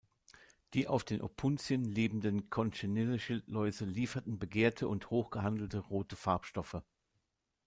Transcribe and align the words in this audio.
Die 0.73 0.87
auf 0.87 1.03
den 1.03 1.21
Opuntien 1.21 1.85
lebenden 1.85 2.49
Cochenille-Schildläuse 2.49 3.85
lieferten 3.85 4.39
begehrte 4.39 4.87
und 4.87 5.11
hoch 5.11 5.29
gehandelte 5.29 5.77
rote 5.77 6.15
Farbstoffe. 6.15 6.81